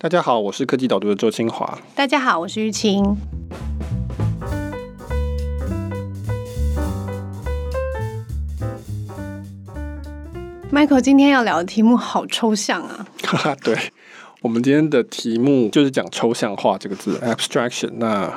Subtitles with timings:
[0.00, 1.76] 大家好，我是科技导读的周清华。
[1.96, 3.16] 大家好，我是玉清。
[10.70, 13.04] Michael，今天要聊的题目好抽象啊！
[13.24, 13.76] 哈哈，对，
[14.40, 17.90] 我们今天的题目就是讲抽象化这个字 （abstraction）。
[17.94, 18.32] 那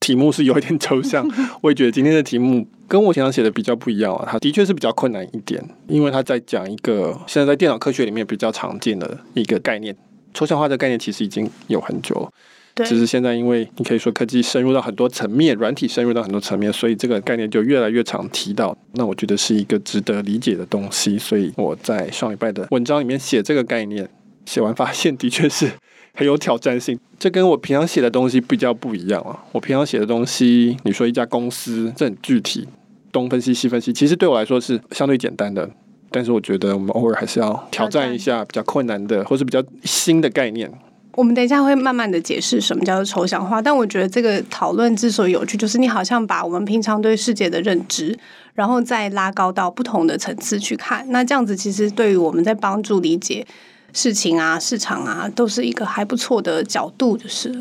[0.00, 1.30] 题目是有一点抽象，
[1.62, 4.26] 我也觉得今天的题目跟我平常写的比较不一样啊。
[4.28, 9.96] 它的确是比较困难一点，因为它在讲一个现在在电脑科学里面比较常见的一个概念。
[10.34, 12.30] 抽象化的概念其实已经有很久了，
[12.74, 18.76] 对，只是现在因为你可以说科技深入到很多层面，软体深入到很多层面，所以这个概念就越来越常提到。
[18.92, 24.08] 那我觉得是一个值得理解的东西，所以我在上礼拜的文章里面写这个概念，
[24.46, 25.70] 写完发现的确是
[26.14, 26.98] 很有挑战性。
[27.18, 29.44] 这跟我平常写的东西比较不一样啊。
[29.50, 32.68] 我平常写的东西，你说一家公司，这很具体，
[33.10, 35.68] 东分析西分析，其实对我来说是相对简单的。
[36.10, 40.70] 但是我觉得我们偶尔还是要挑战一下比较困难的，或是比较新的概念。
[41.14, 43.60] 我们等一下会慢慢的解释什么叫做抽象化。
[43.60, 48.16] 但我觉得这个讨论之所以有趣，就是你好像把我们平常对世界的认知，
[48.54, 51.04] 然后再拉高到不同的层次去看。
[51.10, 53.44] 那这样子其实对于我们在帮助理解
[53.92, 57.52] 事情啊、市场啊，都是一个还不错的角度，就是。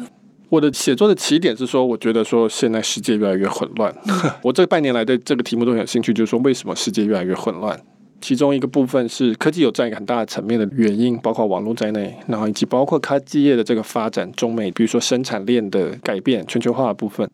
[0.50, 3.94] 我的写作的起点是说，我觉得说现在世界越来越混乱。
[4.44, 7.78] 我这半年来对这个题目都很有兴趣，就是说为什么世界越来越混乱？
[8.20, 17.30] 其中一个部分是科技有占一个很大的层面的原因，包括网络在内，然后以及包括科技业的这个发展，中美比如说生产链的改变、全球化的部分。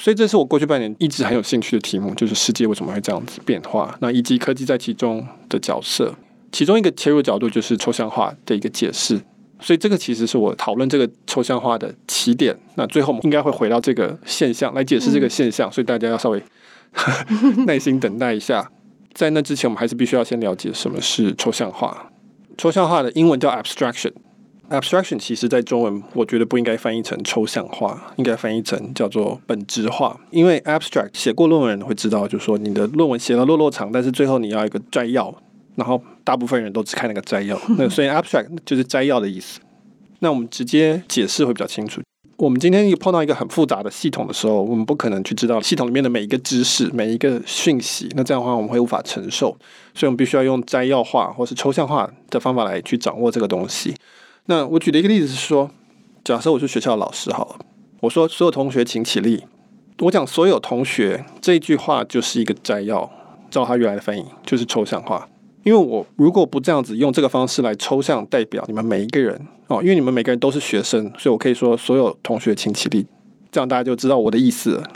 [0.00, 3.96] 所以这是我过去半年一直很有兴趣的题目，就是世界为什么会这样子变化？
[4.00, 6.14] 那以及科技在其中的角色。
[6.52, 9.20] 其中一个切入角度就是抽象化的一个解释。
[9.60, 12.56] 所以这个其实是我讨论这个抽象化的起点。
[12.76, 16.40] 那最后应该会回到这个现象来解释这个现象，所以大家要稍微
[17.66, 18.70] 耐心等待一下。
[19.18, 22.12] 在那之前，我们还是必须要先了解什么是抽象化。
[22.56, 24.12] 抽象化的英文叫 abstraction。
[24.70, 30.20] abstraction 其实在中文，我觉得不应该翻译成抽象化，应该翻译成叫做本质化。
[30.30, 35.34] 因为 abstract 写过论文人会知道，就是说你的论文写了落落长，但是最后你要一个摘要，
[35.74, 37.60] 然后大部分人都只看那个摘要。
[37.76, 39.58] 那所以 abstract 就是摘要的意思。
[40.20, 42.00] 那我们直接解释会比较清楚。
[42.38, 48.08] 我们今天一碰到一个很复杂的系统的时候，我们不可能去知道系统里面的每一个知识、每一个讯息。
[48.14, 49.48] 那这样的话，我们会无法承受，
[49.92, 53.92] 所以我们必须要用摘要化或是抽象化的方法来去掌握这个东西。
[54.46, 55.68] 那我举的一个例子是说，
[56.22, 57.56] 假设我是学校老师好了，
[58.02, 59.42] 我说所有同学请起立。
[59.98, 63.10] 我讲所有同学这一句话就是一个摘要，
[63.50, 65.28] 照它原来的翻译就是抽象化。
[65.68, 73.06] 因为我如果不这样子用这个方式来抽象代表你们每一个人哦，因为你们每个人都是学生，所以我可以说所有同学请起立，
[73.52, 74.90] 这样大家就知道我的意思了。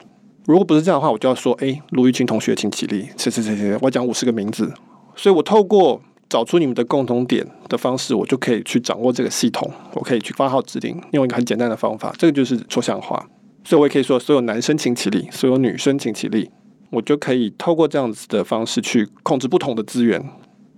[0.47, 4.72] 如果不是这样的话，我就要说，哎，卢玉清同学请起立，是是是是，我讲五十个名字，
[5.15, 6.00] 所以我透过
[6.31, 13.28] 找出你们的共同点的方式，我就可以去掌握这个系统，我可以去发号指令，用一个很简单的方法，这个就是抽象化。
[13.62, 16.50] 所以我也可以说，所有男生请起立，所有女生请起立，
[16.88, 20.25] 我就可以透过这样子的方式去控制不同的资源。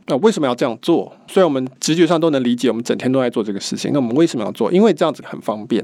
[0.06, 1.10] 那为什么要这样做？
[1.26, 3.91] 虽然我们直觉上都能理解，我们整天都在做这个事情。
[3.92, 4.70] 那我们为什么要做？
[4.70, 5.82] 因为这样子很方便。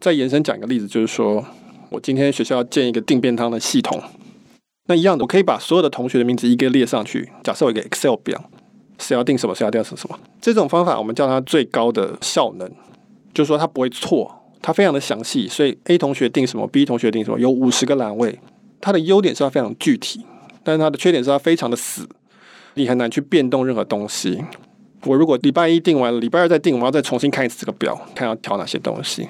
[0.00, 1.44] 再延伸讲一个例子，就是说
[1.90, 4.00] 我今天学校要建一个订便当的系统。
[4.88, 7.28] 那一样的，我可以把所有的同学的名字一个列上去。
[7.42, 8.40] 假设我一个 Excel 表，
[9.00, 10.16] 谁要订什么，谁要订什么什么。
[10.40, 12.70] 这种方法我们叫它最高的效能，
[13.34, 15.48] 就是说它不会错，它非常的详细。
[15.48, 18.38] 所以 A 同学订什么，B 同学订什么，有五十个栏位。
[18.80, 20.24] 它的优点是它非常具体，
[20.62, 22.08] 但是它的缺点是它非常的死。
[22.76, 24.42] 你很难去变动任何东西。
[25.04, 29.28] 我如果礼拜一定完了，礼拜二再定，我要再重新看一次这个表，看要调哪些东西。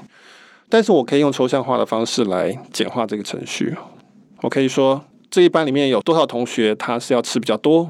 [0.69, 3.75] 但是我可以用抽象化的方式来简化这个程序。
[4.43, 7.89] 我可以说，这一班里面有多少同学他是要吃比较多，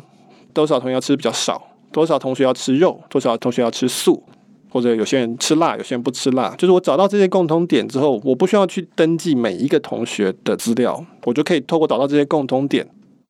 [0.53, 4.23] 多少同学要吃比较少，多少同学要吃肉，多少同学要吃素，
[4.69, 6.55] 或者有些人吃辣，有些人不吃辣。
[6.59, 12.87] 就是我找到这些共同点之后，我不需要去登记每一个同学的资料，我就可以透过找到这些共同点。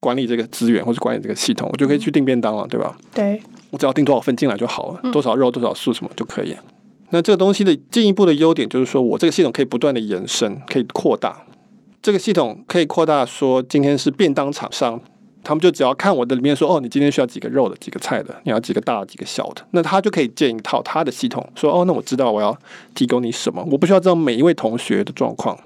[0.06, 2.96] 管理这个资源或者管理这个系统，我就可以去订便当了，对吧？
[3.12, 6.54] 对，我只要订多少份进来就好了，多少肉多少素什么就可以。
[7.10, 11.44] 那这个东西的进一步的优点就是说，我这个系统可以不断的延伸，可以扩大。
[12.00, 15.00] 这个系统可以扩大，说今天是便当厂商，
[15.42, 22.56] 他们就只要看我的里面说，哦，你今天需要几个肉的，几个菜的，你要几个大的，几个小的，那他就可以建一套他的系统，说，哦，那我知道我要
[22.94, 25.58] 提供你什么，我不需要知道每一位同学的状况。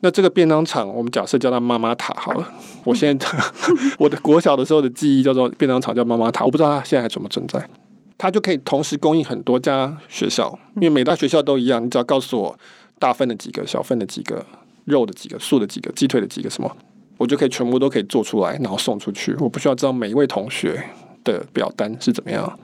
[0.00, 2.52] 那这个便当厂，我们假设叫它妈妈塔好了。
[2.84, 3.28] 我现在
[3.98, 7.68] 我的国小的时候的记忆叫做便当厂叫妈妈塔，我不知道它现在还存不存在。
[8.18, 11.84] 它就可以同时供应很多家学校，因为每大学校都一样。
[11.84, 12.58] 你只要告诉我
[12.98, 14.44] 大份的几个、小份的几个、
[14.84, 16.76] 肉的几个、素的几个、鸡腿的几个什么，
[17.18, 19.34] 我就可以全部都可以做出来，然后送出去。
[19.38, 20.82] 我不需要知道每一位同学
[21.24, 22.58] 的表单是怎么样。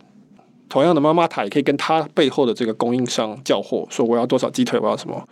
[0.68, 5.28] 同样的，妈妈塔也可以跟它背后的这个供应商叫货，说我要多少鸡腿，我要什么。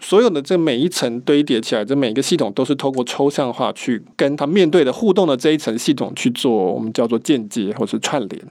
[0.00, 8.42] 所有的这每一层堆叠起来，这每一个系统都是透过抽象化去跟它面对的互动的这一层系统去做，我们叫做间接或是串联。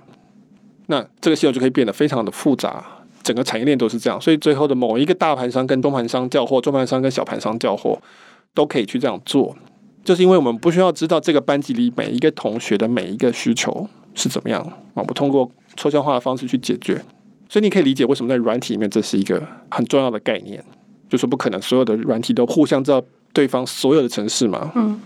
[0.88, 2.86] 那这个系统就可以变得非常的复杂，
[3.24, 4.20] 整个产业链都是这样。
[4.20, 7.98] 所以最后的某一个大盘商跟中盘商叫货，中盘商跟小盘商叫货，
[8.54, 9.56] 都可以去这样做，
[10.04, 17.02] 就是因为我们不需要知道这个班级里每一个同学的每一个需求是怎么样，我们通过抽象化的方式去解决。
[17.50, 19.42] 所以你可以理解为什么在软体里面这是一个
[19.72, 20.62] 很重要的概念。
[21.10, 24.72] 就是不可能，所有的软体都互相知道对方所有的城市嘛。
[24.76, 25.00] 嗯，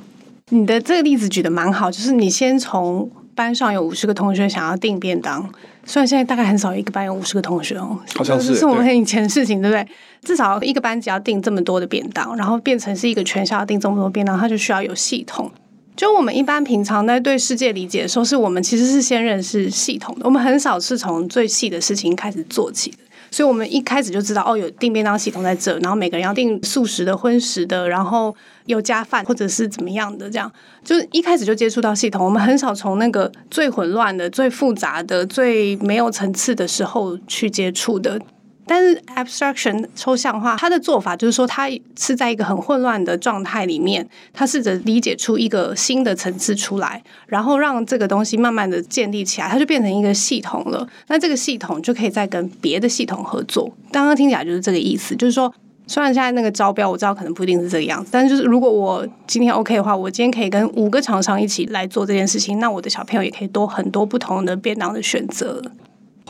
[0.49, 5.47] 你的这个例子举的蛮好，就是你先从班上有五十个同学想要订便当，
[5.85, 9.87] 虽然现在大概很少一个班有五十个同学哦，好像是，是我们很以前的事情，对不对？
[10.23, 15.49] 至少一个班只要订这么多的便当，然后变成是一个全校要订这么多便当，它就需要有系统。
[15.95, 22.97] 就我们一般平常在对世界理解的时候，是我们其实是先认识系统的，我们很少是从最细的事情开始做起的。
[23.31, 28.35] 所以，我们一开始就知道，哦，有订便当系统在这，然后每个人要订素食的、荤食的，然后
[28.65, 30.51] 有加饭或者是怎么样的，这样
[30.83, 32.25] 就是一开始就接触到系统。
[32.25, 38.19] 我们很少从那个最混乱的、最复杂的、最没有层次的时候去接触的。
[38.65, 50.87] 但是 abstraction 抽象化，它的做法就是说，它是在一个很混乱的状态里面，它试着理解出一个新的层次出来，然后让这个东西慢慢的建立起来，它就变成一个系统了。
[51.07, 53.71] 那这个系统就可以再跟别的系统合作。
[53.91, 55.53] 刚刚听起来就是这个意思，就是说，
[55.87, 65.61] 虽然现在那个招标我知道可能不一定是这个样子，但就是如果我今天 OK 的话，我今天可以跟五个厂商一起来做这件事情，那我的小朋友也可以多很多不同的便当的选择。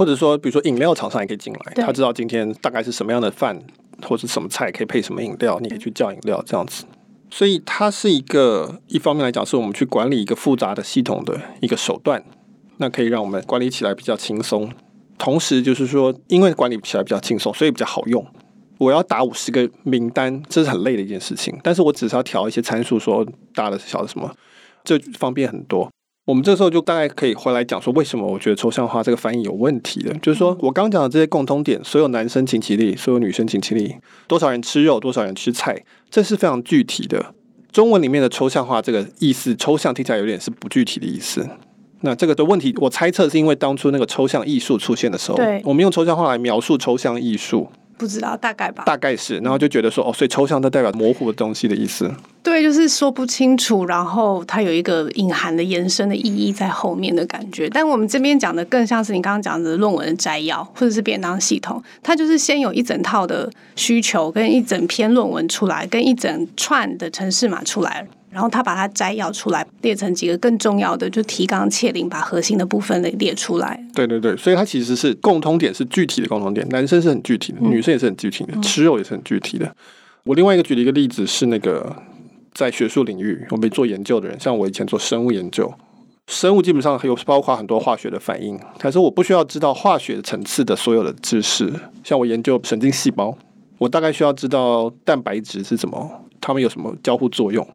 [0.02, 3.56] 或者说，比如说饮料厂商也可以进来，他知道今天大概是什么样的饭
[4.02, 6.86] 或者什么菜可以配什么饮料，你可以去叫饮料这样子。
[7.30, 12.24] 所以它是一个一方面来讲，是我们去管理一个复杂的系统的一个手段，
[12.78, 14.72] 那可以让我们管理起来比较轻松。
[15.20, 18.26] 同时就是说，因为管理起来比较轻松，所以比较好用。
[18.80, 24.36] 我要打五十个名单，这是很累的一件事情，但是我只是要调一些参数，说大的小的什么，
[24.84, 25.88] 这方便很多。
[26.32, 33.94] 我们这时候就大概可以回来讲说，为什么我觉得抽象化这个翻译有问题的，就是说我刚讲的这些共通点，所有男生请起立，所有女生请起立，
[34.28, 37.34] 多少人吃肉，多少人吃菜，这是非常具体的。
[37.74, 41.46] 中文里面的抽象化这个意思，抽象听起来有点是不具体的意思。
[42.00, 47.68] 那这个的问题，我猜测是因为当初那个抽象艺术出现的时候，我们用抽象化来描述抽象艺术。
[48.02, 48.84] 不知道，大概吧。
[48.84, 52.12] 大概是，然后就觉得说，哦，所以抽象它代表模糊的东西的意思。
[52.42, 57.70] 对，就是说不清楚，然后它有一个隐含的延伸的意义在后面的感觉。
[57.70, 68.08] 但我们这边讲的更像是你刚刚讲的论文的摘要，或者是便当系统，它就是先有一整套的需求，跟一整篇论文出来，跟一整串的城市码出来。
[68.32, 73.80] 然后他把它摘要出来，列成几个更重要的，就提纲挈领，把核心的部分给列出来。
[73.94, 76.68] 对对对，所以它其实是共通点，是具体的共通点。
[76.70, 79.76] 男生是很具体的，女生也是很具体的，嗯、吃肉也是很具体的。
[80.24, 81.96] 我另外一个举了一个例子是那个
[82.54, 85.74] 在学术领域，我们做研究的人，像我以前做生物研究，
[86.28, 91.74] 生物基本上有包括很多化学的反应，可是我不需要知道化学层次的所有的知识。
[92.04, 93.38] 像我研究神经细胞，
[93.78, 97.68] 我大概需要知道蛋白质是什么，它们有什么交互作用。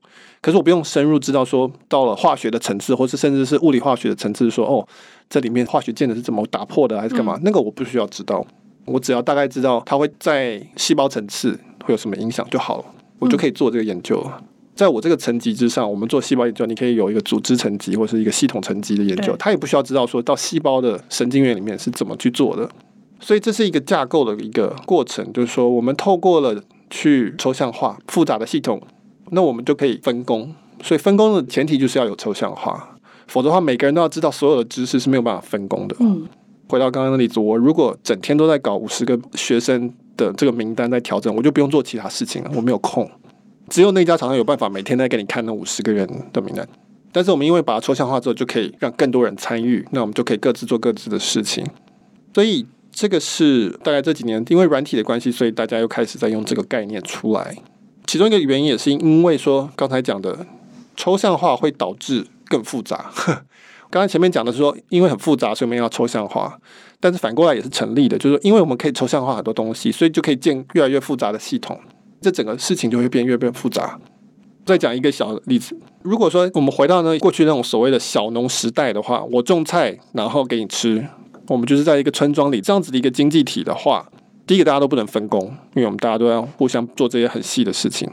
[0.46, 4.86] 可是我不用深入知道说，到了化学的层次，或是甚至是物理化学的层次，说哦，
[5.28, 7.34] 这里面化学键的是怎么打破的，还是干嘛？
[7.34, 8.46] 嗯、那个我不需要知道，
[8.84, 12.84] 我只要大概知道它会在细胞层次会有什么影响就好了，
[13.18, 14.22] 我就可以做这个研究。
[14.24, 14.44] 嗯、
[14.76, 22.70] 在我这个层级之上，我们做细胞研究，你可以有一个组织层级或是一个系统层级的研究，它也不需要知道说到细胞的神经元里面是怎么去做的。
[23.18, 28.80] 所以这是一个架构的一个过程，就是说我们透过了去抽象化复杂的系统。
[29.30, 35.96] 那我们就可以分工，所以分工的前提就是要有抽象化，否则的话，每个人都要知道所有的知识是没有办法分工的。
[36.00, 36.26] 嗯，
[36.68, 43.10] 回到刚刚的例子，我如果整天都在搞五十个学生的这个名单在调整，我就不用做其他事情了，我没有空。
[43.68, 46.68] 只有那家厂商有办法每天在给你看那五十个人的名单，
[47.10, 51.66] 但是我们因为把它抽象化之后，就可以让更多人参与，那我们就可以各自做各自的事情。
[52.32, 57.56] 所以这个是大概这几年因为软体的关系，所以大家又开始在用这个概念出来。
[58.06, 60.46] 其中一个原因也是因为说，刚才讲的
[60.96, 63.10] 抽象化会导致更复杂。
[63.90, 66.58] 刚才前面讲的是说，因为很复杂，所以我们要抽象化。
[66.98, 71.78] 但是反过来也是成立的，就是说，因为我们可以抽象化很多东西，所以就可以建越来越复杂的系统。
[72.20, 73.98] 这整个事情就会变越变复杂。
[74.64, 81.06] 再讲一个小例子，如果说我们回到那过去那种所谓的小农时代的话，我种菜然后给你吃，
[81.46, 84.08] 我们就是在一个村庄里这样子的一个经济体的话。
[84.46, 88.08] 第一个，大家都不能分工，因为我们大家都要互相做这些很细的事情，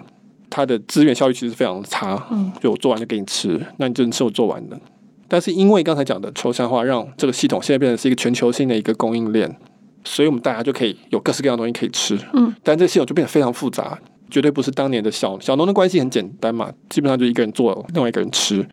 [0.50, 2.28] 它的资源效率其实非常差。
[2.32, 4.80] 嗯，就我做完就给你吃，那你就能吃我做完的。
[5.28, 9.56] 但是因为刚才讲的抽象化，让这个系统现在变成是一个全球性的一个供应链，
[10.04, 12.18] 所以我们大家就可以有各式各样的东西可以吃。
[12.34, 14.00] 嗯，但这个系统就变得非常复杂，
[14.30, 18.68] 绝对不是当年的小小农的关系很简单嘛，基本上就一个人做，另外一个人吃。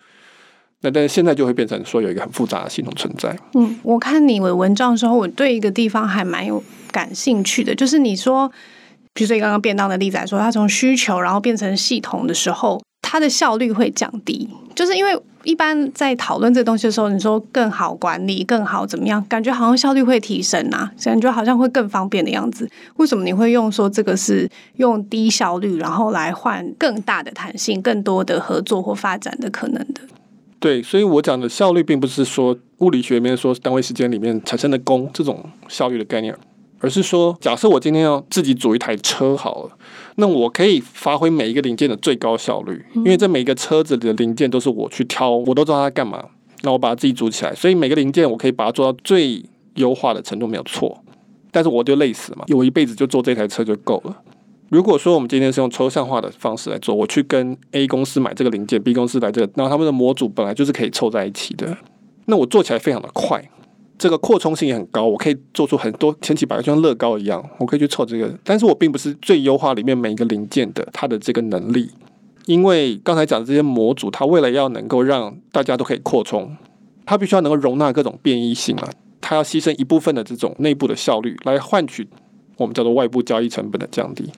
[0.82, 3.37] 那但是现在就会变成说有一个很复杂的系统存在。
[3.54, 8.50] 嗯，我看你的文章的时候，我对一个地方还蛮有感兴趣的，就是你说，
[9.12, 22.66] 比如说你刚刚便当的例子来说，它从需求然后变成系统的时候，它的效率会降低，就是因为一般在讨论这东西的时候，你说更好管理、更好怎么样，感觉好像效率会提升啊，感觉好像会更方便的样子。
[22.96, 30.00] 为什么你会用说这个是用低效率，然后来换更大的弹性、更多的合作或发展的可能的？
[30.61, 36.37] 对，所以我讲的效率，并不是说物理学里面说单位时间里面产生的功这种效率的概念，
[36.81, 39.71] 而是说，假设我今天要自己组一台车好了，
[40.17, 46.23] 那我可以发挥每一个零件的最高效率，因为这每一个车子的零件都是我去挑，我都知道它干嘛，
[46.62, 49.43] 那我把它自己组起来，所以每个零件我可以把它做到最
[49.76, 51.02] 优化的程度没有错，
[51.50, 54.14] 但是我就累死了嘛，我一辈子就做这台车就够了。
[54.71, 61.77] 如果说我们今天是用抽象化的方式来做，我去跟 A 公司买这个零件，B 公司来这个，然后他们的模组本来就是可以凑在一起的，
[62.27, 63.50] 那我做起来非常的快，
[63.99, 68.33] 这个扩充性也很高，我可以做出很多千奇百怪，就像乐高一样，我可以去凑这个。
[68.45, 71.91] 但是我并不是最优化里面每一个零件的它的这个能力，
[72.47, 76.57] 因为刚才讲的这些模组，它为了要能够让大家都可以扩充，
[77.05, 78.89] 它必须要能够容纳各种变异性啊，
[79.21, 82.09] 它要牺牲一部分的这种内部的效率来换取
[82.57, 84.31] 我们叫做外部交易成本的降低。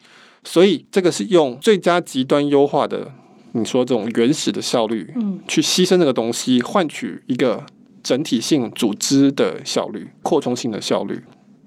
[0.44, 3.12] 所以这个是用最佳极端优化的，
[3.52, 7.64] 你说这种原始的效率，嗯，去牺牲这个东西，换取一个
[8.02, 11.22] 整体性组织的效率、扩充性的效率。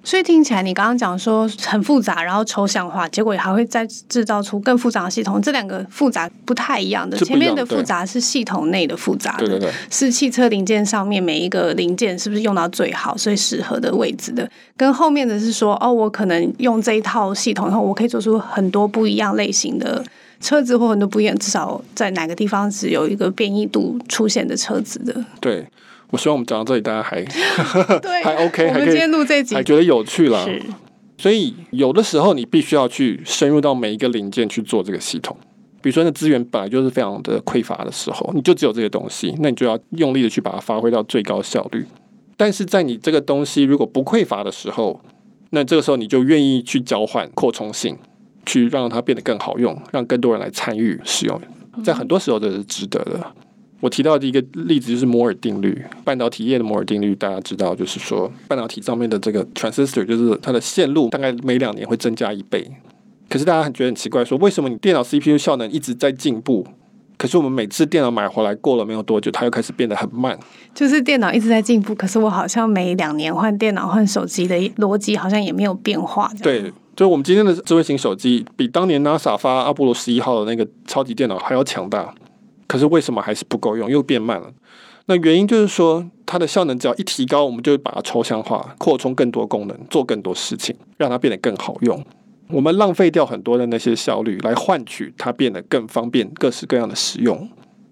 [0.06, 5.42] 所以听起来，你刚刚讲说很复杂，然后抽象化，结果还会再制造出更复杂的系统。
[5.42, 14.48] 这两个复杂不太一样的，前面的复杂是系统内的复杂的，对对对，是汽车零件上面每一个零件是不是用到最好、最适合的位置的。
[14.78, 20.04] 跟后面的是说，哦，我可能用这一套系统以后，我可以做出很多不一样类型的
[20.40, 25.26] 车子，或很多不一样，至少在哪个地方是有一个变异度出现的车子的。
[25.40, 25.66] 对。
[26.12, 27.24] 我希望我们讲到这里，大家还
[28.00, 30.46] 对还 OK，我们今天录这集还觉得有趣了。
[30.46, 30.62] 是，
[31.18, 35.36] 所以有的时候你必须要去深入到每一个零件去做这个系统。
[35.82, 41.86] 比如说，那资源本来就是非常的匮乏的时候，你就只有这些东西，那你就要用力的去把它发挥到最高效率。
[42.36, 45.00] 但是在你这个东西如果不匮乏的时候，
[45.52, 47.96] 那这个时候你就愿意去交换扩充性，
[48.48, 51.40] 去让它变得更好用，让更多人来参与使用。
[51.84, 53.32] 在很多时候这是值得的。
[53.86, 62.68] 我提到的一个例子就是摩尔定律，半导体业的摩尔定律，大家知道，就是说半导体上面的这个 transistor，就是它的线路大概每两年会增加一倍。
[63.30, 66.66] 可是大家很觉得很奇怪，说为什么你电脑 CPU 效能一直在进步，
[67.16, 70.36] 可是我们每次电脑买回来过了没有多久，它又开始变得很慢。
[70.74, 76.32] 就是电脑一直在进步，可是我好像每两年换电脑换手机的逻辑好像也没有变化。
[76.42, 82.12] 对，就我们今天的智慧型手机比当年 NASA 发阿波罗十一号的那个超级电脑还要强大。
[82.68, 84.52] 可是为什么还是不够用，又变慢了？
[85.08, 92.04] 那原因就是说，它的效能只要一提高，我们就会把它抽象化，扩充更多功能，做更多事情，让它变得更好用。
[92.50, 97.48] 我们浪费掉很多的那些效率，来换取它变得更方便、各式各样的使用，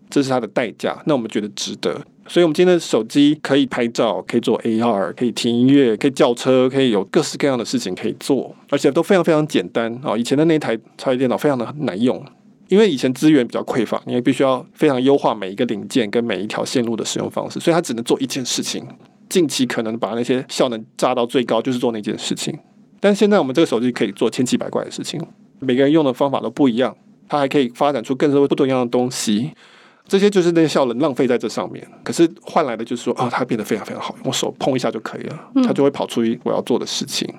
[0.10, 1.02] 这是它的代价。
[1.06, 2.02] 那我们觉得值得。
[2.26, 10.18] 所以，我们今天的手机可以拍照，可以做 AR，可以听音乐，可以叫车，可以有各式各样的事情可以做，而且都非常非常简单啊！
[10.18, 12.24] 以前的那台超级电脑非常的难用。
[12.74, 18.84] 因为以前资源比较匮乏，因为必须要非常优化每一个零件跟每一条线路的使用方式，所以它只能做一件事情。
[19.30, 22.58] 近期可能把那些效能炸到最高，就是做那件事情。
[23.00, 25.22] 但现在我们这个手机可以做千奇百怪的事情，
[25.60, 26.98] 每个人用的方法都不一样，
[27.30, 29.52] 它还可以发展出更多不同样的东西。
[30.08, 37.32] 这些就是那些效能浪费在这上面，可是换来的就是说，啊、哦，它变得非常非常好用，我手碰一下就可以了，它就会跑出我要做的事情。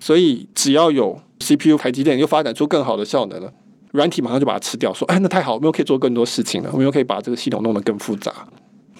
[0.00, 3.52] 所以只要有 CPU，台积电又发展出更好的效能了。
[3.92, 8.32] 软体马上就把它吃掉，说：“哎，那太好，我们又可以做更多事情了，我们又可以把这个系统弄得更复杂。”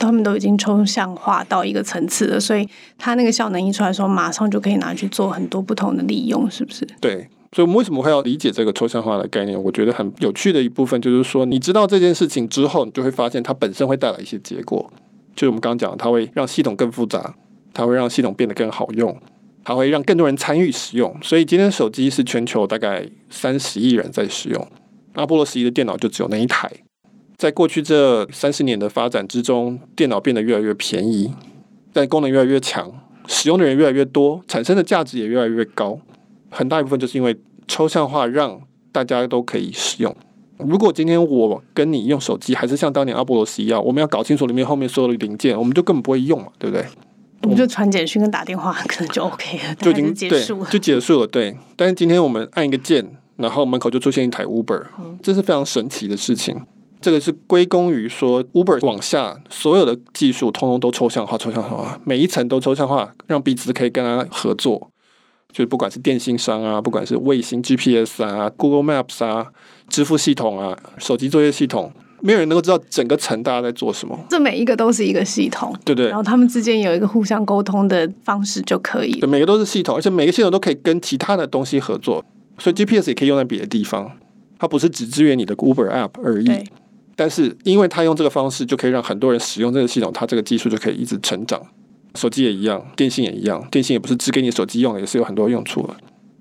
[0.00, 6.86] 他们都已经抽象化到一个层次了，所以它那个效能一出来说，马上就可以拿去做很多不同的利用，是不是？
[7.00, 9.60] 对，所以我们为什么会要理解这个抽象化的概念？
[9.60, 14.88] 我觉得很有趣的一部分就是说，你知道这件事情之后，你就会发现它本身会带来一些结果，
[15.34, 17.34] 就是我们刚刚讲的，它会让系统更复杂，
[17.74, 19.16] 它会让系统变得更好用，
[19.64, 21.14] 它会让更多人参与使用。
[21.22, 24.68] 所以今天手机是全球大概三十亿人在使用。
[25.14, 26.70] 阿波罗十一的电脑就只有那一台，
[27.36, 31.32] 在过去这三十年的发展之中，电脑变得越来越便宜，
[31.92, 32.92] 但功能越来越强，
[33.26, 35.98] 使用的人越来越多，产生的价值也越来越高。
[36.50, 37.36] 很大一部分就是因为
[37.66, 38.60] 抽象化让
[38.92, 40.14] 大家都可以使用，
[40.58, 46.86] 如果今天我跟你用手机，还是像当年阿波罗十一样，我们要搞清楚里面后面所有的零件，我们就根本不会用嘛，对不对？
[47.48, 51.26] 我们就传简讯跟打电话， 可能就 OK 了，就已经结束了，就结束了。
[51.26, 54.84] 对，但是今天我们按一个键，然后门口就出现一台 Uber，
[55.22, 56.60] 这是非常神奇的事情。
[57.00, 64.90] 这个是归功于说 Uber 往下所有的技术通通都抽象化，抽象化，每一层都抽象化，让彼此可以跟他合作。
[65.50, 69.46] 就是不管是电信商啊，不管是卫星 GPS 啊，Google Maps 啊，
[69.88, 71.90] 支付系统啊，手机作业系统，
[72.20, 74.18] 没有人能够知道整个层大家在做什么。
[74.28, 76.08] 这每一个都是一个系统，对对。
[76.08, 79.12] 然后他们之间有一个互相沟通的方式就可以。
[79.20, 82.24] 对，每个都是系统，而且每个系统都可以跟其他的东西合作，
[82.58, 84.10] 所以 GPS 也可以用在别的地方。
[84.58, 86.50] 它不是只支援你的 Uber App 而已。
[87.14, 91.60] 但是因为它用这个方式，就可以让很多人使用这个系统，它这个技术就可以一直成长。
[92.14, 95.94] 手机也一样，电信也一样，电信也不是只给你手机用的，也是有很多用处的。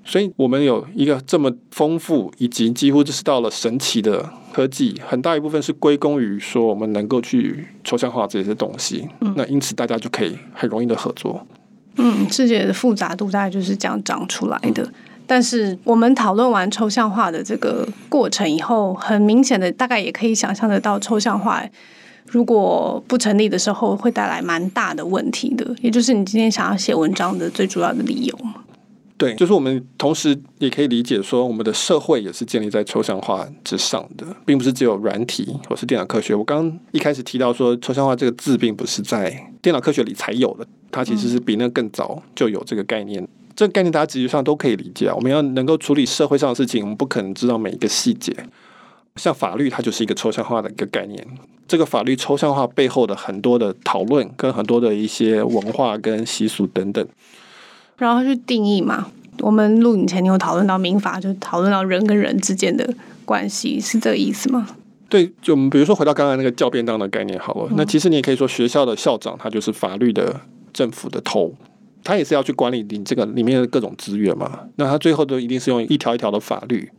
[0.03, 9.07] 所以，我们有一个这么丰富以及几乎就是到了神奇的科技，很大一部分是归功于说我们能够去抽象化这些东西。
[9.21, 11.45] 嗯，那因此大家就可以很容易的合作。
[11.97, 14.81] 嗯，世界的复杂度大概就是这样长出来的。
[14.81, 14.93] 嗯
[15.27, 21.61] 但是我们讨论完抽象化的这个过程以后，很明显的大概也可以想象得到，抽象化
[22.25, 25.75] 如果不成立的时候，会带来蛮大的问题的。
[25.81, 28.39] 也就是你今天想要写文章的最主要的理由。
[29.17, 36.36] 对，就是我们同时也可以理解说，我们的社会也是建立在抽象化之上的，并不是只有软体或是电脑科学。
[36.36, 43.27] 我刚一开始提到说，抽象化这个字并不是在电脑科学里才有的，它其实是比那更早就有这个概念。
[43.55, 45.15] 这个概念大家直觉上都可以理解啊。
[45.15, 48.31] 我们要能够处理社会上的事情，我们不可能知道每一个细节。
[49.15, 51.27] 像法律，它就是一个抽象化的一个概念。
[51.67, 57.05] 这个法律抽象化背后的很多的讨论，跟很多的一些文化跟习俗等等，
[57.98, 59.08] 然后去定义嘛。
[59.39, 62.92] 我们录影前你有讨论到民法，就讨论到人跟人之间的
[63.25, 64.68] 关系，是这个意思吗？
[65.10, 67.68] 对，就我们比如说回到刚才那个教便当的概念好了。
[67.70, 67.75] 嗯。
[67.77, 70.42] 那其实你也可以说，学校的校长他就是法律的
[70.74, 71.54] 政府的头。
[72.04, 76.89] 他也是要去管理你这个里面的各种资源嘛，那他最后都一定是用一条一条的法律。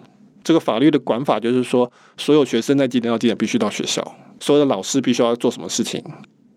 [0.45, 6.03] 这个法律的管法就是说，所有学生在几点到几点必须到学校，所有的老师必须要做什么事情。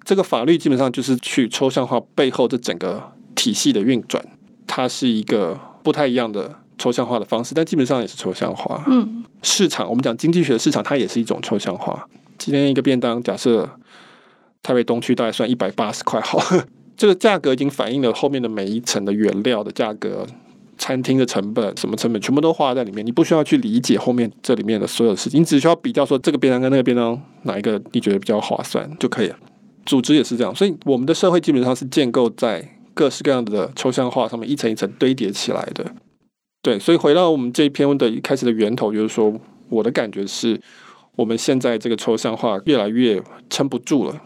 [0.03, 3.01] 这个法律基本上就是去抽象化背后这整个
[3.41, 4.23] 体系的运转，
[4.67, 8.83] 它是一个不太一样的抽象化的方式，但基本上也是抽象化。
[8.85, 12.07] 嗯，市场我们讲经济学的市场，它也是一种抽象化。
[12.37, 13.67] 今天一个便当，假设
[14.61, 16.39] 台北东区大概算一百八十块好。
[16.95, 20.23] 这个价格已经反映了后面的每一层的原料的价格、
[20.77, 23.03] 餐厅的成本、什么成本，全部都花在里面。
[23.03, 29.35] 你不需要去理解后面这里面的所有事情，你只需要比较说这个便当跟那个便当哪一个你觉得比较划算就可以了。
[29.83, 35.85] 组织也是这样，所以我们的社会基本上是建构在各式各样的抽象化上面一层一层堆叠起来的。
[36.61, 39.33] 对，所以回到我们这一篇的一开始的源头，就是说
[39.69, 40.59] 我的感觉是
[41.15, 44.21] 我们现在这个抽象化越来越撑不住了。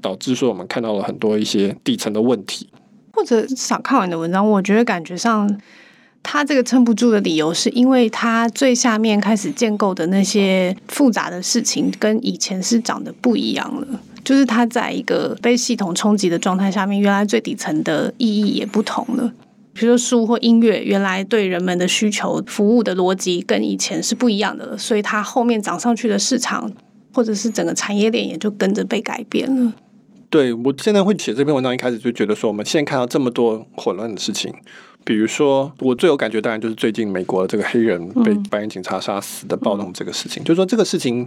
[0.00, 2.68] 导致说我们看到了很多一些底层的问题，
[3.14, 5.60] 或者想看完的文章，我觉得感觉上
[6.22, 14.00] 他这个撑不住的理由，是因为他最下面开始建构的那些复杂的事情，跟以前是长得不一样了。
[14.24, 19.32] 就是它在一个被系统冲击的状态下面，原来最底层的意义也不同了。
[19.72, 26.70] 比如说书或音乐，原来对人们的需求服务的逻辑跟以前是不一样的了，所以它后面涨上去的市场，
[27.14, 29.72] 或者是整个产业链也就跟着被改变了。
[30.28, 34.52] 对，我现在会写这篇文章，一开始就觉得说，我们现在看到这么多混乱的事情，
[35.04, 41.26] 比如说，我最有感觉当然就是最近美国的这个黑人被白人警察杀死的暴动这个事情，嗯、就是说这个事情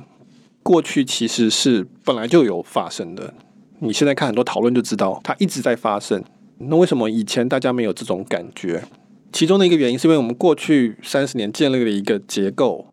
[0.64, 3.34] 过去其实是本来就有发生的，
[3.80, 6.24] 你现在看很多讨论就知道它一直在发生。
[6.58, 8.84] 那为什么以前大家没有这种感觉？
[9.32, 12.88] 其中的一个原因是因为我们过去三十年建立了一个结构。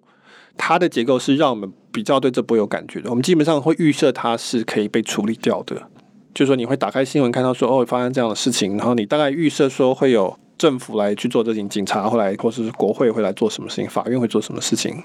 [0.61, 5.77] 它的结构是让我们比较对这波有感觉的，我们基本上会预设它是可以被处理掉的。
[6.35, 15.01] 就是说，你会打开新闻看到说哦，发生这样的事情，然后你大概预设说会有政府来去做这件，警察会来，或者是国会会来做什么事情，法院会做什么事情，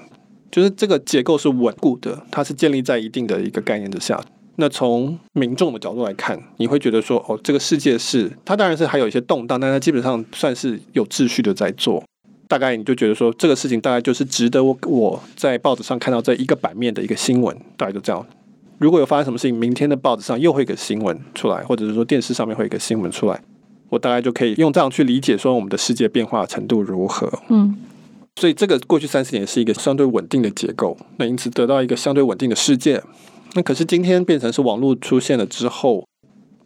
[0.54, 4.20] 就是这个结构是稳固的，它是建立在一定的一个概念之下。
[4.54, 12.04] 那从民众的角度来看，你会觉得说哦，这个世界是它当然是还有一些动荡，但它基本上算是有秩序的在做。
[12.46, 18.24] 大概你就觉得说这个事情大概就是值得我我在报纸上看到这一个版面的一个新闻，大概就这样。
[18.78, 23.42] 如果有发生什么事情，明天的报纸上又会一个新闻出来，或者是说电视上面会一个新闻出来，
[23.88, 27.28] 我大概就可以用这样去理解说我们的世界变化程度如何。
[27.48, 27.76] 嗯，
[28.36, 33.02] 所以这个过去三十年是一个相对稳定的结构，那因此得到一个相对稳定的世界。
[33.54, 36.04] 那可是今天变成是网络出现了之后，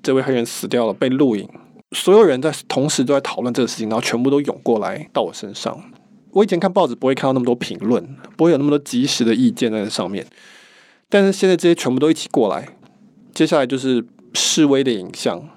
[0.02, 1.48] 这位黑人死掉了，被录影。
[1.92, 5.78] 所有人在同时都在讨论这个事情，然后全部都涌过来到我身上。
[6.32, 10.26] 我以前看报纸不会看到那么多评论，不会有那么多即时的意见在上面。
[11.08, 12.68] 但是现在这些全部都一起过来，
[13.34, 14.04] 接下来就是
[14.34, 15.48] 示威的影像、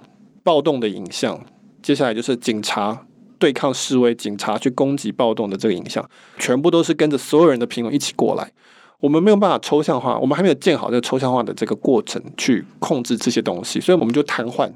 [0.43, 1.45] 暴动的影像，
[1.82, 3.06] 接下来就是警察
[3.42, 8.52] 对抗示威、警察去攻击暴动的这个影像，全部都是跟着所有人的评论一起过来。
[9.00, 14.70] 我们没有办法抽象化，我们还没有建好这个抽象化的这个过程去控制这些东西，所以我们就瘫痪，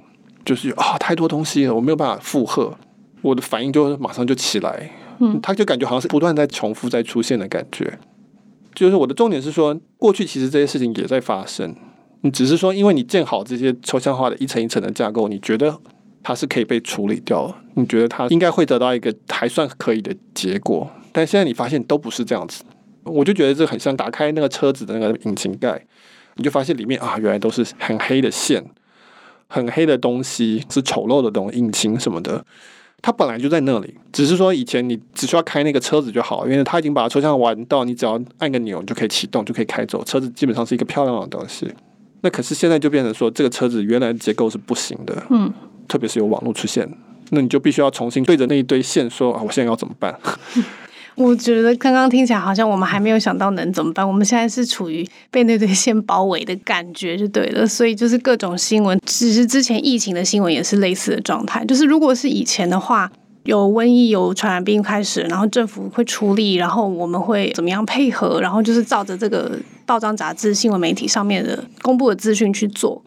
[0.44, 2.76] 就是啊，太多东西了，我没有办法负荷，
[3.22, 8.00] 我的反应就马上就起来，嗯，他就感觉好像是不断在重复在出现的感觉。
[8.74, 11.76] 就是我的重点是说，过去其实这些事情也在发生，
[12.22, 15.80] 你只是说，因为你建好这些抽象化的一层一层的架构，你觉得
[16.28, 22.64] 它是可以被处理掉，你觉得它应该会得到一个还算可以的结果，但现在你发现都不是这样子，
[23.04, 25.80] 我就觉得这很像打开那个车子的那个引擎盖，
[26.38, 28.66] 你就发现里面啊，原来都是很黑的线，
[29.46, 32.44] 很黑的东西，是丑陋的东西，引擎什么的。
[33.04, 40.04] 它本来就在那里，只是说以前你只需要开那个车子就好，因为它已经把抽象玩到你只要按个钮就可以启动，就可以开走。
[40.04, 41.72] 车子基本上是一个漂亮的东西。
[42.22, 45.54] 那可是现在就变成说，这个车子原来的结构是不行的，嗯，
[45.88, 46.88] 特别是有网络出现，
[47.32, 50.14] 那你就必须要重新对着那一堆线说啊，我现在要怎么办？
[51.16, 63.10] 我觉得刚刚听起来好像我们还没有想到能怎么办，我们现在是处于被那堆线包围的感觉就对了，所以就是各种新闻，其实之前疫情的新闻也是类似的状态，就是如果是以前的话，
[63.46, 73.02] 有瘟疫有传染病开始，然后政府会出力，然后我们会怎么样配合，然后就是照着这个报章杂志、新闻媒体上面的公布的资讯去做。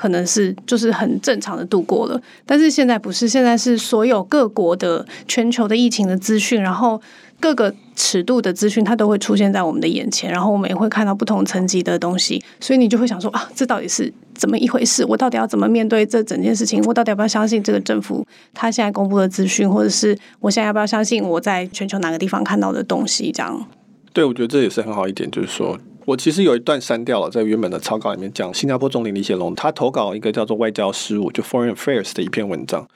[0.00, 6.98] 可能是就是很正常的度过了，但是现在不是，现在是所有各国的全球的疫情的资讯，然后
[7.38, 15.04] 各个尺度的资讯，它都会出现在我们的眼前，然后我们也会看到不同层级的东西，所以你就会想说啊，这到底是怎么一回事？
[15.04, 16.82] 我到底要怎么面对这整件事情？
[16.86, 23.30] 我到底要不要相信这个政府他现在公布的资讯，或者是我现在要不要相信我在全球哪个地方看到的东西？
[23.30, 23.66] 这样？
[24.14, 25.78] 对，我觉得这也是很好一点，就是说。
[26.06, 32.88] 我其实有一段删掉了，在原本的草稿里面讲，新加坡总理李显龙他投稿一个叫做外交事务，就 Foreign Affairs 的一篇文章。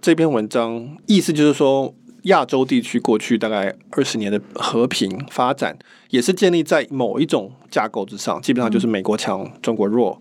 [0.00, 10.20] 这篇文章意思就是说，亚洲地区过去大概二十年的和平发展，也是建立在某一种架构之上，基本上就是美国强，中国弱，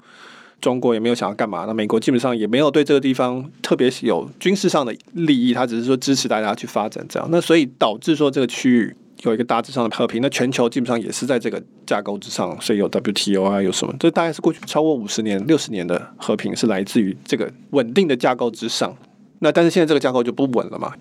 [0.62, 8.96] 中国也没有想要干嘛，那美国基本上也没有对这个地方特别有军事上的利益，他只是说支持大家去发展这样，那所以导致说这个区域。
[9.24, 13.94] 有一个大致上的和平，那全球基本上也是在这个架构之上，所以有 WTO 啊，有什么？
[14.00, 18.96] 这大概是过去超过五十年、六十年的和平是来自于这个稳定的架构之上。
[19.40, 20.94] 那但是现在这个架构就不稳了嘛？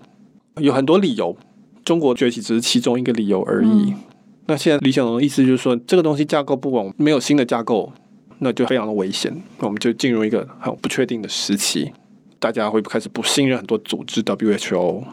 [0.57, 1.37] 有很多理由，
[1.85, 3.91] 中国崛起只是其中一个理由而已。
[3.91, 3.95] 嗯、
[4.47, 7.93] 那现在李小龙的意思就是说，这个东西架构不稳，没有新的架构，
[8.39, 9.31] 那就非常的危险。
[9.59, 11.91] 那我们就进入一个很不确定的时期，
[12.39, 15.03] 大家会开始不信任很多组织，WHO。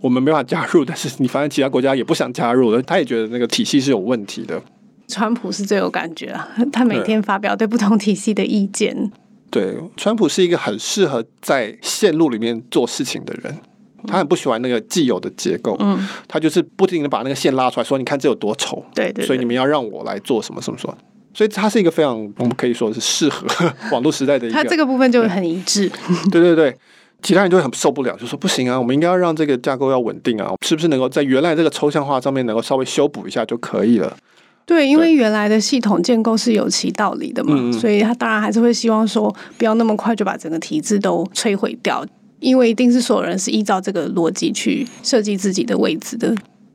[0.00, 4.62] 我们没办法加入，但是你发现其他国家也不想加入了，他也觉得那个体系是有问题的。
[5.08, 9.10] 川普是最有感觉啊，他每天发表对不同体系的意见。
[9.50, 13.58] 对，川普是一个很适合在线路里面做事情的人，
[14.06, 20.96] 他很不喜欢那个既有的结构，嗯，他就是不停的把那个线拉出来说，你看这有多丑，对，对对，所以你们要让我来做什么什么什么，
[21.34, 23.46] 所以它是一个非常我们可以说是适合
[23.92, 25.90] 网络时代的一个，它这个部分就很一致，
[26.30, 26.76] 对对对。
[27.20, 34.16] 其他人就会很受不了，就说不行啊，我们应该要让这个架构要稳定啊，是不是能够在原来这个抽象化上面能够稍微修补一下就可以了？
[34.64, 42.06] 对，因为原来的系统建构是有其道理的嘛，嗯、所以他当然还是会希望说不要那么快就把整个体制都摧毁掉，
[42.38, 46.32] 因为一定是所有人是依照这个逻辑去设计自己的位置的，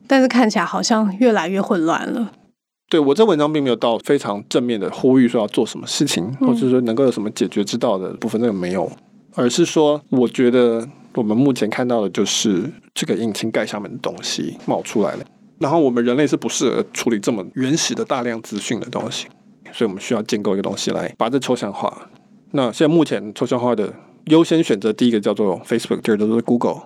[0.08, 2.30] 但是看起来好像越来越混乱了。
[2.94, 8.88] 对，我这文章并没有到非常正面的呼吁说要做什么事情，或者说能够有什么解决之道的部分，那个没有。
[9.34, 15.26] 而是说，我觉得我们目前看到的就是这个引擎盖下面的东西冒出来了。
[15.58, 19.26] 然后我们人类是不适合处理这么原始的大量资讯的东西，
[19.72, 22.12] 所以我们需要建构一个东西来把这抽象化。
[22.52, 23.92] 那现在目前抽象化的
[24.26, 26.80] 优先选择第一个叫做 Facebook，第二个叫做 Google，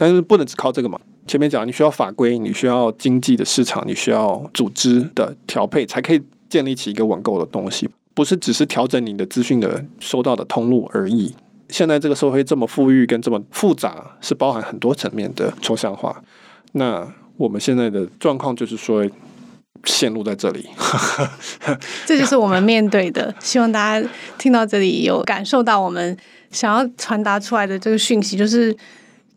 [0.00, 0.98] 但是不能只靠这个嘛。
[1.26, 11.34] 前面讲你需要法规，你需要经济的市场，你需要组织的调配，才可以建立起一个网购的东西，不是只是调整你的资讯的收到的通路而已。
[11.68, 16.22] 现在这个社会这么富裕跟这么复杂，是包含很多层面的抽象化。
[16.72, 19.06] 那我们现在的状况就是说，
[19.84, 20.66] 线路在这里，
[22.06, 23.32] 这就是我们面对的。
[23.38, 24.08] 希望大家
[24.38, 26.16] 听到这里有感受到我们
[26.50, 28.76] 想要传达出来的这个讯息，就是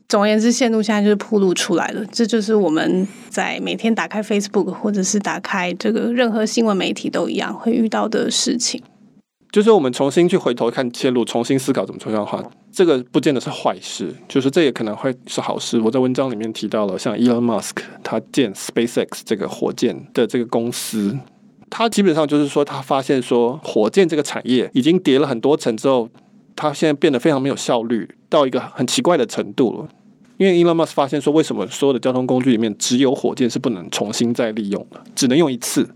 [0.10, 2.06] 总而言之，线路现在就是暴露出来了。
[2.12, 8.82] 这就是我们在每天打开 Facebook 或者是打开这个任何新闻媒体都一样会遇到的事情。
[9.52, 15.80] 就是我们重新去回头看切入，重新思考怎么抽象化，这个不见得是坏事，就是这也可能会是好事。
[15.80, 21.16] 我在文章里面提到了，像 Elon Musk 他建 SpaceX 这个火箭的这个公司，
[21.70, 26.10] 他基本上就是说他发现说火箭这个产业已经叠了很多层之后，
[26.56, 29.88] 他现在变得非常没有效率，到一个很奇怪的程度了。
[30.38, 35.88] 因为 Elon Musk 发现说，为什么所有的交通工具里面只有火箭是不能重新再利用的，只能用一次？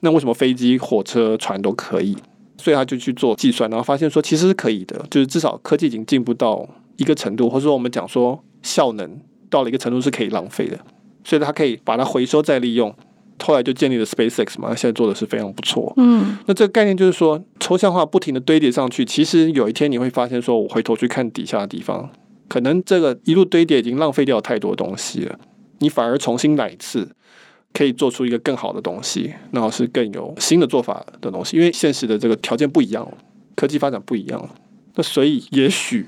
[0.00, 2.16] 那为什么飞机、火车、船都可以？
[2.58, 9.20] 所以他就去做计算，然后发现说，其实是可以的，就是至少科技已经进步到一个程度，或者说我们讲说效能
[9.50, 10.78] 到了一个程度是可以浪费的，
[11.24, 12.94] 所以他可以把它回收再利用。
[13.38, 15.92] 后来就建立了 SpaceX 嘛，现在做的是非常不错。
[15.96, 22.10] 嗯，那这个概念就是说，抽象化不停的堆叠上去，其实有一天你会发现，说我回头去看底下的地方。
[22.48, 25.38] 可能这个一路堆叠已经浪费掉太多东西了，
[25.80, 27.08] 你反而重新来一次，
[27.72, 31.56] 可以做出一个更好的东西，然后是更有新的做法的东西。
[31.56, 33.12] 因为现实的这个条件不一样了，
[33.54, 34.48] 科技发展不一样了，
[34.94, 36.06] 那所以也许。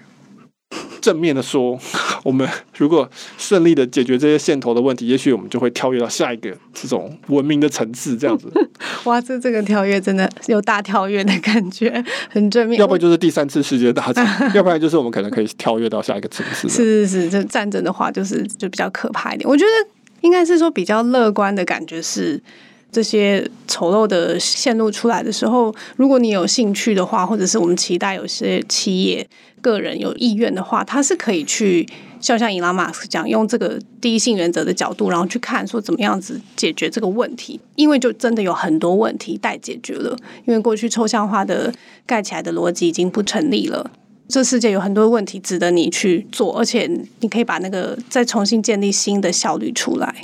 [1.00, 1.78] 正面的说，
[2.24, 8.50] 我们如果顺利的解决这些线头的问题，也许我们就会跳跃到下一个这种文明的层次，这样子。
[9.04, 12.78] 哇，这这个跳跃真的有大跳跃的感觉， 很正面。
[12.78, 16.68] 要不然就是第三次世界大战，要不然就是我们可能可以跳跃到下一个层次。
[16.68, 19.48] 是是是，这战争的话就是就比较可怕一点。
[19.48, 19.70] 我觉得
[20.20, 22.42] 应该是说比较乐观的感觉是。
[22.90, 29.28] 这些丑陋的线路出来的时候，如果你有兴趣的话，或者是我们期待有些企业、
[29.60, 31.86] 个人有意愿的话，他是可以去，
[32.18, 37.60] 就像伊朗马斯讲，用这个第一性原则的角度，然后去看说怎么样子解决这个问题。
[37.76, 41.72] 因为就真的有很多问题待解决了，因为过去抽象化的
[42.06, 43.90] 盖起来的逻辑已经不成立了。
[44.28, 50.14] 这世界有很多问题值得你去做，而且你可以把那个再重新建立新的效率出来。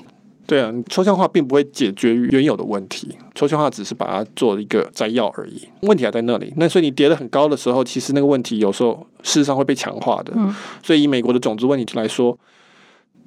[0.46, 6.52] 对啊，抽象化并不会解决原有的问题，抽象化只是把它做一个摘要而已，问题还在那里。
[6.56, 10.34] 那所以你叠得很高的时候，其实那个问题有时候事实上会被强化的。
[10.36, 10.54] 嗯。
[10.82, 12.38] 所以以美国的种族问题来说，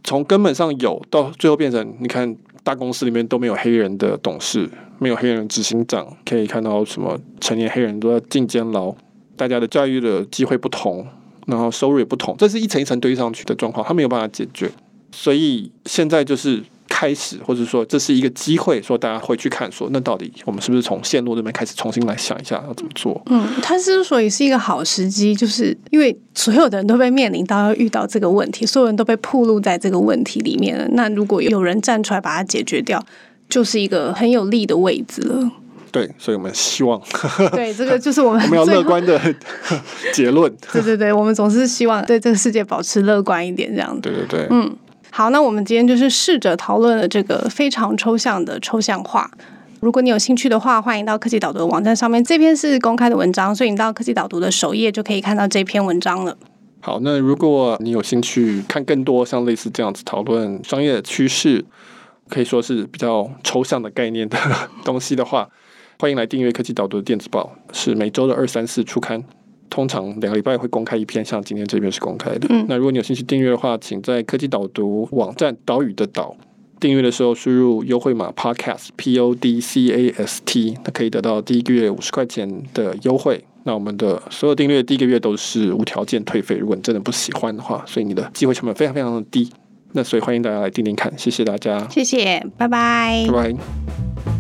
[0.04, 8.94] 从根本上有到最后变成，你看大公司里面都没有黑人的董事，没有黑人执行长，可以看到什么成年黑人都在进监牢，
[9.36, 11.08] 大家的教育的机会不同，
[11.48, 14.70] 然后收入也不同，这是一层一层堆上去的状况，他没有办法解决。
[15.12, 16.64] 所以现在就是。
[16.98, 23.22] 开始，或者说这是一个机会，说大家会去看，说那到底我们是不是从线路这边开始重新来想一下要怎么做？
[23.28, 30.88] 嗯，它之所以是一个好时机，就是因为所有的人都被面临到要遇到这个问题，所有人都被暴露在这个问题里面了。
[30.94, 33.00] 那如果有人站出来把它解决掉，
[33.48, 35.52] 就是一个很有利的位置了。
[35.92, 37.00] 对，所以我们希望，
[37.52, 39.22] 对，这个 就是我们我们要乐观的
[40.12, 40.52] 结论。
[40.74, 44.02] 对对对，我们总是希望对这个世界保持乐观一点，这样子。
[44.02, 44.76] 对对对，嗯。
[45.18, 49.28] 好，那我们今天就是试着讨论了这个非常抽象的抽象化。
[49.80, 56.38] 如果你有兴趣的话，欢迎到科技导读的网站上面，这篇是公开的文章，所以你到科技导读的首页就可以看到这篇文章了。
[56.82, 61.66] 好，那如果你有兴趣看更多像类似这样子讨论商业趋势，
[62.30, 64.38] 可以说是比较抽象的概念的
[64.86, 65.50] 东西的话，
[65.98, 69.24] 欢迎来订阅科技导读的电子报，是每周的二、三、四出刊。
[69.70, 72.48] 通常两个礼拜会公开一篇，像今天这边是公开的。
[72.50, 76.36] 嗯、那如果你有兴趣订阅的话，请在科技导读网站岛屿的岛
[76.80, 83.44] 订阅的时候输入优惠码 podcast p o d c a s t，那可以得到第一个月五十块钱的优惠。
[83.64, 89.50] 那我们的所有订阅第一个月都是无条件退费，如果你真的不喜欢的话，所以你的机会成本非常非常的低。
[89.94, 94.37] 那所以欢迎大家来订订看，谢谢大家，谢谢，拜拜，拜拜。